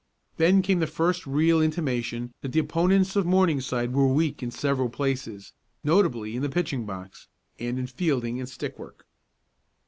[0.37, 4.89] Then came the first real intimation that the opponents of Morningside were weak in several
[4.89, 7.27] places, notably in the pitching box,
[7.59, 9.05] and in fielding and stick work.